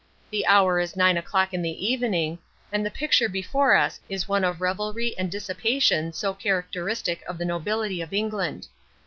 The 0.31 0.47
hour 0.47 0.79
is 0.79 0.95
nine 0.95 1.15
o'clock 1.15 1.53
in 1.53 1.61
the 1.61 1.85
evening, 1.87 2.39
and 2.71 2.83
the 2.83 2.89
picture 2.89 3.29
before 3.29 3.75
us 3.75 3.99
is 4.09 4.27
one 4.27 4.43
of 4.43 4.59
revelry 4.59 5.13
and 5.15 5.29
dissipation 5.31 6.11
so 6.11 6.33
characteristic 6.33 7.21
of 7.29 7.37
the 7.37 7.45
nobility 7.45 8.01
of 8.01 8.11
England. 8.11 8.65